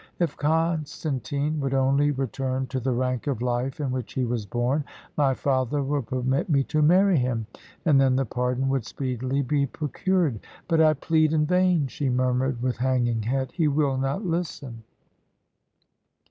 If 0.17 0.35
Constantine 0.35 1.59
would 1.59 1.75
only 1.75 2.09
return 2.09 2.65
to 2.69 2.79
the 2.79 2.91
rank 2.91 3.27
of 3.27 3.39
life 3.39 3.79
in 3.79 3.91
which 3.91 4.13
he 4.13 4.25
was 4.25 4.47
born, 4.47 4.83
my 5.15 5.35
father 5.35 5.83
would 5.83 6.07
permit 6.07 6.49
me 6.49 6.63
to 6.73 6.81
marry 6.81 7.17
him, 7.19 7.45
and 7.85 8.01
then 8.01 8.15
the 8.15 8.25
pardon 8.25 8.67
would 8.69 8.83
speedily 8.83 9.43
be 9.43 9.67
procured. 9.67 10.39
But 10.67 10.81
I 10.81 10.95
plead 10.95 11.33
in 11.33 11.45
vain," 11.45 11.85
she 11.85 12.09
murmured, 12.09 12.63
with 12.63 12.77
hanging 12.77 13.21
head 13.21 13.51
"he 13.51 13.67
will 13.67 13.95
not 13.99 14.25
listen." 14.25 14.81